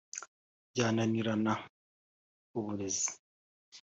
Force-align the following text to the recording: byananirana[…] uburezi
byananirana[…] 0.71 1.53
uburezi 2.57 3.09